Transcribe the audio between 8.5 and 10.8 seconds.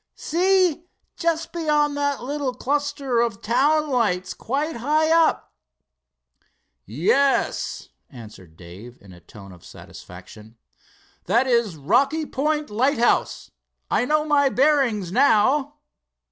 Dave in a tone of satisfaction.